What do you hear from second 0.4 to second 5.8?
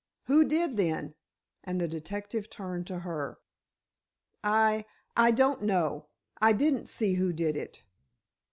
did then?" and the detective turned to her. "I—I don't